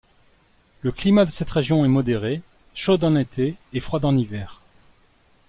[0.81, 2.41] Le climat de cette région est modéré,
[2.73, 4.63] chaude en été et froide en hiver.